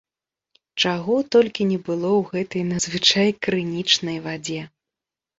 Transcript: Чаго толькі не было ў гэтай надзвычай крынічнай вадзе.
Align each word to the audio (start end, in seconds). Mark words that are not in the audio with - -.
Чаго 0.83 1.17
толькі 1.33 1.67
не 1.71 1.75
было 1.89 2.09
ў 2.21 2.37
гэтай 2.37 2.63
надзвычай 2.69 3.29
крынічнай 3.49 4.17
вадзе. 4.25 4.65